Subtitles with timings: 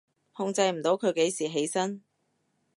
[0.33, 2.01] 控制唔到佢幾時起身？